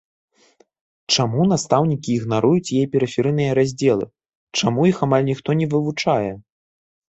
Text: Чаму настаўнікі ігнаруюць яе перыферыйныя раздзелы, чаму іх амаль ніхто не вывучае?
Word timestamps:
Чаму 1.15 1.41
настаўнікі 1.51 2.09
ігнаруюць 2.21 2.73
яе 2.79 2.81
перыферыйныя 2.97 3.51
раздзелы, 3.61 4.05
чаму 4.59 4.89
іх 4.95 5.05
амаль 5.11 5.31
ніхто 5.31 5.49
не 5.63 5.71
вывучае? 5.77 6.29